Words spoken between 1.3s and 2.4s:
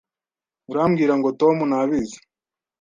Tom ntabizi?